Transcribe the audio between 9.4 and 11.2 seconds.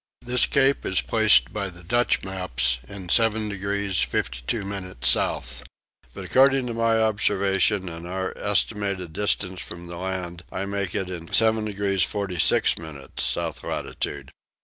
from the land I make it